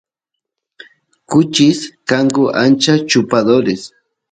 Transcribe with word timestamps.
kuchis 1.29 1.79
kanku 2.09 2.43
ancha 2.63 2.93
chupadores 3.09 3.81